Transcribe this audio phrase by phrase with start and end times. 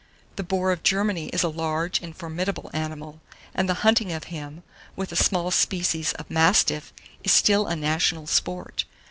[0.35, 3.21] The boar of Germany is a large and formidable animal,
[3.53, 4.63] and the hunting of him,
[4.95, 6.91] with a small species of mastiff,
[7.23, 8.85] is still a national sport.